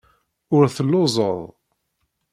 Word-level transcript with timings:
Ur 0.55 0.63
telluẓeḍ. 0.75 1.39